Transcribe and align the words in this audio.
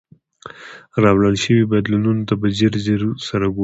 راوړل 1.03 1.35
شوي 1.43 1.63
بدلونونو 1.71 2.21
ته 2.29 2.33
په 2.41 2.47
ځیر 2.57 2.71
سره 3.29 3.45
وګورئ. 3.47 3.59